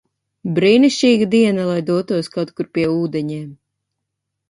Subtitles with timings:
[0.55, 3.49] Brīnišķīga diena, lai dotos kaut kur pie ūdeņiem!